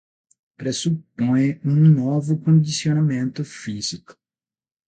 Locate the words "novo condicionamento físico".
1.99-4.17